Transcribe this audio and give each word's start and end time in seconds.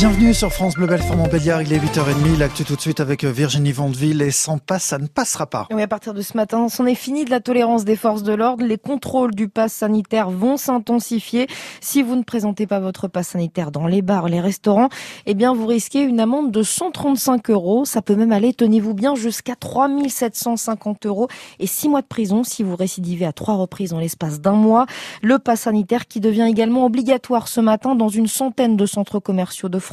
Bienvenue 0.00 0.32
sur 0.32 0.50
France 0.50 0.76
Bleu 0.76 0.86
Belfort 0.86 1.18
Montbéliard, 1.18 1.60
il 1.60 1.74
est 1.74 1.78
8h30, 1.78 2.38
l'actu 2.38 2.64
tout 2.64 2.74
de 2.74 2.80
suite 2.80 3.00
avec 3.00 3.22
Virginie 3.22 3.72
Vandeville 3.72 4.22
et 4.22 4.30
sans 4.30 4.56
passe, 4.56 4.84
ça 4.84 4.98
ne 4.98 5.06
passera 5.06 5.44
pas. 5.44 5.66
Oui, 5.70 5.82
à 5.82 5.86
partir 5.86 6.14
de 6.14 6.22
ce 6.22 6.38
matin, 6.38 6.70
c'en 6.70 6.86
est 6.86 6.94
fini 6.94 7.26
de 7.26 7.30
la 7.30 7.40
tolérance 7.40 7.84
des 7.84 7.96
forces 7.96 8.22
de 8.22 8.32
l'ordre, 8.32 8.64
les 8.64 8.78
contrôles 8.78 9.34
du 9.34 9.50
pass 9.50 9.74
sanitaire 9.74 10.30
vont 10.30 10.56
s'intensifier. 10.56 11.48
Si 11.82 12.02
vous 12.02 12.16
ne 12.16 12.22
présentez 12.22 12.66
pas 12.66 12.80
votre 12.80 13.08
pass 13.08 13.28
sanitaire 13.28 13.70
dans 13.70 13.86
les 13.86 14.00
bars, 14.00 14.30
les 14.30 14.40
restaurants, 14.40 14.88
eh 15.26 15.34
bien 15.34 15.52
vous 15.52 15.66
risquez 15.66 16.00
une 16.00 16.18
amende 16.18 16.50
de 16.50 16.62
135 16.62 17.50
euros, 17.50 17.84
ça 17.84 18.00
peut 18.00 18.16
même 18.16 18.32
aller, 18.32 18.54
tenez-vous 18.54 18.94
bien, 18.94 19.14
jusqu'à 19.14 19.54
3750 19.54 21.04
euros 21.04 21.28
et 21.58 21.66
6 21.66 21.90
mois 21.90 22.00
de 22.00 22.06
prison 22.06 22.42
si 22.42 22.62
vous 22.62 22.74
récidivez 22.74 23.26
à 23.26 23.34
trois 23.34 23.56
reprises 23.56 23.90
dans 23.90 24.00
l'espace 24.00 24.40
d'un 24.40 24.52
mois. 24.52 24.86
Le 25.20 25.38
pass 25.38 25.60
sanitaire 25.60 26.08
qui 26.08 26.20
devient 26.20 26.46
également 26.48 26.86
obligatoire 26.86 27.48
ce 27.48 27.60
matin 27.60 27.94
dans 27.96 28.08
une 28.08 28.28
centaine 28.28 28.78
de 28.78 28.86
centres 28.86 29.18
commerciaux 29.18 29.68
de 29.68 29.78
France. 29.78 29.89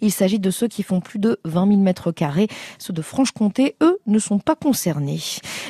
Il 0.00 0.12
s'agit 0.12 0.38
de 0.38 0.50
ceux 0.50 0.68
qui 0.68 0.82
font 0.82 1.00
plus 1.00 1.18
de 1.18 1.38
20 1.44 1.68
000 1.68 1.80
mètres 1.80 2.12
carrés. 2.12 2.48
Ceux 2.78 2.92
de 2.92 3.02
Franche-Comté, 3.02 3.76
eux, 3.82 3.98
ne 4.06 4.18
sont 4.18 4.38
pas 4.38 4.54
concernés. 4.54 5.20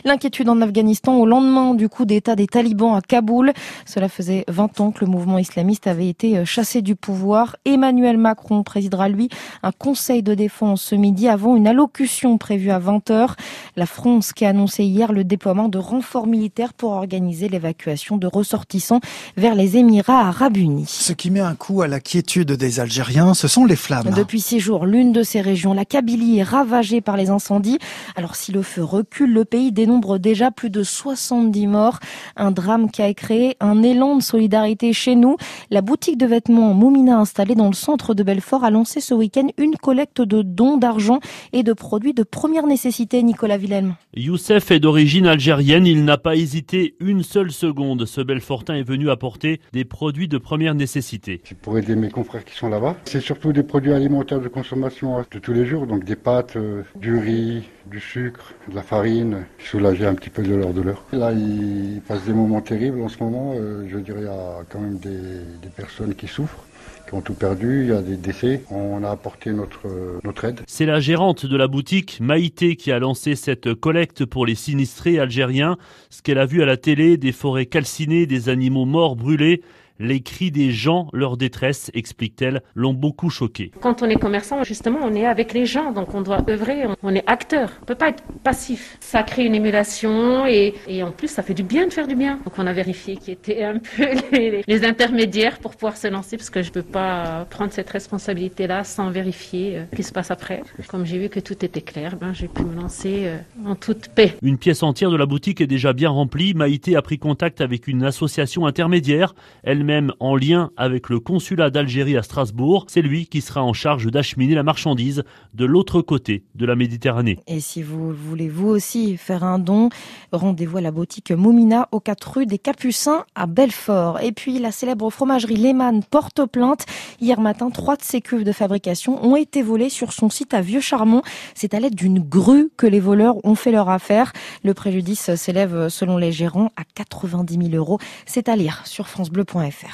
L'inquiétude 0.04 0.48
en 0.48 0.60
Afghanistan 0.60 1.16
au 1.16 1.26
lendemain 1.26 1.74
du 1.74 1.88
coup 1.88 2.04
d'État 2.04 2.36
des 2.36 2.46
talibans 2.46 2.94
à 2.94 3.00
Kaboul. 3.00 3.52
Cela 3.86 4.08
faisait 4.08 4.44
20 4.48 4.80
ans 4.80 4.90
que 4.92 5.04
le 5.04 5.10
mouvement 5.10 5.38
islamiste 5.38 5.86
avait 5.86 6.08
été 6.08 6.38
euh, 6.38 6.44
chassé 6.44 6.82
du 6.82 6.96
pouvoir. 6.96 7.56
Emmanuel 7.64 8.18
Macron 8.18 8.62
présidera, 8.62 9.08
lui, 9.08 9.28
un 9.62 9.72
conseil 9.72 10.22
de 10.22 10.34
défense 10.34 10.82
ce 10.82 10.94
midi 10.94 11.28
avant 11.28 11.56
une 11.56 11.66
allocution 11.66 12.38
prévue 12.38 12.70
à 12.70 12.78
20h. 12.78 13.30
La 13.76 13.86
France 13.86 14.32
qui 14.32 14.44
a 14.44 14.50
annoncé 14.50 14.84
hier 14.84 15.12
le 15.12 15.24
déploiement 15.24 15.68
de 15.68 15.78
renforts 15.78 16.26
militaires 16.26 16.74
pour 16.74 16.92
organiser 16.92 17.48
l'évacuation 17.48 18.16
de 18.16 18.26
ressortissants 18.26 19.00
vers 19.36 19.54
les 19.54 19.76
Émirats 19.76 20.28
arabes 20.28 20.56
unis. 20.56 20.86
Ce 20.88 21.12
qui 21.12 21.30
met 21.30 21.40
un 21.40 21.54
coup 21.54 21.82
à 21.82 21.88
la 21.88 22.00
quiétude 22.00 22.52
des 22.52 22.80
Algériens, 22.80 23.34
ce 23.34 23.48
sont 23.54 23.66
les 23.66 23.76
flammes. 23.76 24.10
Depuis 24.16 24.40
six 24.40 24.58
jours, 24.58 24.84
l'une 24.84 25.12
de 25.12 25.22
ces 25.22 25.40
régions, 25.40 25.74
la 25.74 25.84
Kabylie, 25.84 26.40
est 26.40 26.42
ravagée 26.42 27.00
par 27.00 27.16
les 27.16 27.30
incendies. 27.30 27.78
Alors 28.16 28.34
si 28.34 28.50
le 28.50 28.62
feu 28.62 28.82
recule, 28.82 29.32
le 29.32 29.44
pays 29.44 29.70
dénombre 29.70 30.18
déjà 30.18 30.50
plus 30.50 30.70
de 30.70 30.82
70 30.82 31.68
morts. 31.68 32.00
Un 32.34 32.50
drame 32.50 32.90
qui 32.90 33.00
a 33.00 33.14
créé 33.14 33.56
un 33.60 33.84
élan 33.84 34.16
de 34.16 34.22
solidarité 34.22 34.92
chez 34.92 35.14
nous. 35.14 35.36
La 35.70 35.82
boutique 35.82 36.18
de 36.18 36.26
vêtements 36.26 36.74
Moumina 36.74 37.16
installée 37.16 37.54
dans 37.54 37.68
le 37.68 37.74
centre 37.74 38.12
de 38.12 38.24
Belfort 38.24 38.64
a 38.64 38.70
lancé 38.70 39.00
ce 39.00 39.14
week-end 39.14 39.46
une 39.56 39.76
collecte 39.76 40.20
de 40.20 40.42
dons 40.42 40.76
d'argent 40.76 41.20
et 41.52 41.62
de 41.62 41.72
produits 41.72 42.12
de 42.12 42.24
première 42.24 42.66
nécessité. 42.66 43.22
Nicolas 43.22 43.56
Villelme. 43.56 43.94
Youssef 44.16 44.72
est 44.72 44.80
d'origine 44.80 45.28
algérienne. 45.28 45.86
Il 45.86 46.04
n'a 46.04 46.18
pas 46.18 46.34
hésité 46.34 46.96
une 46.98 47.22
seule 47.22 47.52
seconde. 47.52 48.04
Ce 48.06 48.20
Belfortin 48.20 48.74
est 48.74 48.82
venu 48.82 49.10
apporter 49.10 49.60
des 49.72 49.84
produits 49.84 50.26
de 50.26 50.38
première 50.38 50.74
nécessité. 50.74 51.40
C'est 51.44 51.56
pour 51.56 51.78
aider 51.78 51.94
mes 51.94 52.10
confrères 52.10 52.44
qui 52.44 52.56
sont 52.56 52.68
là-bas. 52.68 52.96
C'est 53.04 53.20
surtout 53.20 53.43
des 53.52 53.62
produits 53.62 53.92
alimentaires 53.92 54.40
de 54.40 54.48
consommation 54.48 55.18
hein, 55.18 55.26
de 55.30 55.38
tous 55.38 55.52
les 55.52 55.66
jours, 55.66 55.86
donc 55.86 56.04
des 56.04 56.16
pâtes, 56.16 56.56
euh, 56.56 56.82
du 56.96 57.16
riz, 57.18 57.68
du 57.86 58.00
sucre, 58.00 58.52
de 58.68 58.74
la 58.74 58.82
farine, 58.82 59.44
soulager 59.58 60.06
un 60.06 60.14
petit 60.14 60.30
peu 60.30 60.42
de 60.42 60.54
leur 60.54 60.72
douleur. 60.72 61.04
Là, 61.12 61.32
ils 61.32 62.00
passent 62.06 62.24
des 62.24 62.32
moments 62.32 62.60
terribles 62.60 63.00
en 63.02 63.08
ce 63.08 63.22
moment. 63.22 63.54
Euh, 63.56 63.86
je 63.88 63.98
dirais, 63.98 64.20
il 64.20 64.26
y 64.26 64.28
a 64.28 64.64
quand 64.68 64.80
même 64.80 64.98
des, 64.98 65.68
personnes 65.76 66.14
qui 66.14 66.28
souffrent 66.28 66.64
qui 67.06 67.12
ont 67.12 67.20
tout 67.20 67.34
perdu, 67.34 67.82
il 67.82 67.88
y 67.88 67.92
a 67.92 68.00
des 68.00 68.16
décès. 68.16 68.62
On 68.70 69.04
a 69.04 69.10
apporté 69.10 69.52
notre, 69.52 69.86
notre 70.24 70.44
aide. 70.44 70.60
C'est 70.66 70.86
la 70.86 71.00
gérante 71.00 71.44
de 71.44 71.56
la 71.56 71.68
boutique, 71.68 72.18
Maïté, 72.20 72.76
qui 72.76 72.92
a 72.92 72.98
lancé 72.98 73.34
cette 73.34 73.74
collecte 73.74 74.24
pour 74.24 74.46
les 74.46 74.54
sinistrés 74.54 75.18
algériens. 75.18 75.76
Ce 76.08 76.22
qu'elle 76.22 76.38
a 76.38 76.46
vu 76.46 76.62
à 76.62 76.66
la 76.66 76.78
télé, 76.78 77.18
des 77.18 77.32
forêts 77.32 77.66
calcinées, 77.66 78.24
des 78.24 78.48
animaux 78.48 78.86
morts 78.86 79.16
brûlés, 79.16 79.60
les 79.98 80.20
cris 80.20 80.50
des 80.50 80.72
gens, 80.72 81.08
leur 81.12 81.36
détresse, 81.36 81.90
explique-t-elle, 81.94 82.62
l'ont 82.74 82.94
beaucoup 82.94 83.30
choqué. 83.30 83.70
Quand 83.80 84.02
on 84.02 84.06
est 84.06 84.16
commerçant, 84.16 84.64
justement, 84.64 84.98
on 85.02 85.14
est 85.14 85.26
avec 85.26 85.52
les 85.52 85.66
gens, 85.66 85.92
donc 85.92 86.14
on 86.14 86.22
doit 86.22 86.48
œuvrer, 86.48 86.84
on 87.02 87.14
est 87.14 87.24
acteur, 87.26 87.70
on 87.82 87.84
peut 87.84 87.94
pas 87.94 88.08
être 88.08 88.22
passif. 88.42 88.96
Ça 89.00 89.22
crée 89.22 89.44
une 89.44 89.54
émulation 89.54 90.46
et, 90.46 90.74
et 90.88 91.02
en 91.02 91.12
plus 91.12 91.28
ça 91.28 91.42
fait 91.42 91.54
du 91.54 91.62
bien 91.62 91.86
de 91.86 91.92
faire 91.92 92.08
du 92.08 92.16
bien. 92.16 92.38
Donc 92.44 92.54
on 92.58 92.66
a 92.66 92.72
vérifié 92.72 93.16
qui 93.16 93.30
étaient 93.30 93.62
un 93.62 93.78
peu 93.78 94.06
les, 94.32 94.62
les, 94.66 94.84
intermédiaires 94.84 95.58
pour 95.58 95.72
pouvoir 95.72 95.96
se 95.96 96.08
lancer 96.08 96.36
parce 96.36 96.50
que 96.50 96.62
je 96.62 96.70
peux 96.70 96.82
pas 96.82 97.46
prendre 97.50 97.72
cette 97.72 97.90
responsabilité-là 97.90 98.84
sans 98.84 99.10
vérifier 99.10 99.78
euh, 99.78 99.84
ce 99.92 99.96
qui 99.96 100.02
se 100.02 100.12
passe 100.12 100.30
après. 100.30 100.62
Comme 100.88 101.06
j'ai 101.06 101.18
vu 101.18 101.28
que 101.28 101.40
tout 101.40 101.64
était 101.64 101.80
clair, 101.80 102.16
ben 102.16 102.32
j'ai 102.32 102.48
pu 102.48 102.62
me 102.62 102.74
lancer 102.74 103.26
euh, 103.26 103.38
en 103.64 103.76
toute 103.76 104.08
paix. 104.08 104.34
Une 104.42 104.58
pièce 104.58 104.82
entière 104.82 105.10
de 105.10 105.16
la 105.16 105.26
boutique 105.26 105.60
est 105.60 105.66
déjà 105.66 105.92
bien 105.92 106.10
remplie. 106.10 106.54
Maïté 106.54 106.96
a 106.96 107.02
pris 107.02 107.18
contact 107.18 107.60
avec 107.60 107.86
une 107.86 108.02
association 108.02 108.66
intermédiaire. 108.66 109.34
Elle 109.62 109.83
même 109.84 110.12
en 110.18 110.34
lien 110.34 110.70
avec 110.76 111.08
le 111.08 111.20
consulat 111.20 111.70
d'Algérie 111.70 112.16
à 112.16 112.22
Strasbourg. 112.22 112.86
C'est 112.88 113.02
lui 113.02 113.26
qui 113.26 113.40
sera 113.40 113.62
en 113.62 113.72
charge 113.72 114.06
d'acheminer 114.06 114.54
la 114.54 114.62
marchandise 114.62 115.22
de 115.54 115.64
l'autre 115.64 116.02
côté 116.02 116.44
de 116.54 116.66
la 116.66 116.74
Méditerranée. 116.74 117.38
Et 117.46 117.60
si 117.60 117.82
vous 117.82 118.12
voulez 118.12 118.48
vous 118.48 118.68
aussi 118.68 119.16
faire 119.16 119.44
un 119.44 119.58
don, 119.58 119.90
rendez-vous 120.32 120.78
à 120.78 120.80
la 120.80 120.90
boutique 120.90 121.30
Moumina 121.30 121.88
au 121.92 122.00
4 122.00 122.38
rue 122.38 122.46
des 122.46 122.58
Capucins 122.58 123.24
à 123.34 123.46
Belfort. 123.46 124.20
Et 124.20 124.32
puis 124.32 124.58
la 124.58 124.72
célèbre 124.72 125.10
fromagerie 125.10 125.56
Lehmann 125.56 126.02
porte 126.02 126.44
plainte. 126.46 126.86
Hier 127.20 127.40
matin, 127.40 127.70
trois 127.70 127.96
de 127.96 128.02
ses 128.02 128.20
cuves 128.20 128.44
de 128.44 128.52
fabrication 128.52 129.24
ont 129.24 129.36
été 129.36 129.62
volées 129.62 129.90
sur 129.90 130.12
son 130.12 130.30
site 130.30 130.54
à 130.54 130.60
Vieux-Charmont. 130.60 131.22
C'est 131.54 131.74
à 131.74 131.80
l'aide 131.80 131.94
d'une 131.94 132.18
grue 132.18 132.70
que 132.76 132.86
les 132.86 133.00
voleurs 133.00 133.36
ont 133.44 133.54
fait 133.54 133.72
leur 133.72 133.88
affaire. 133.88 134.32
Le 134.62 134.74
préjudice 134.74 135.34
s'élève 135.34 135.88
selon 135.88 136.16
les 136.16 136.32
gérants 136.32 136.70
à 136.76 136.82
90 136.94 137.70
000 137.70 137.74
euros. 137.74 137.98
C'est 138.26 138.48
à 138.48 138.56
lire 138.56 138.82
sur 138.86 139.08
francebleu.fr 139.08 139.73
fr. 139.74 139.88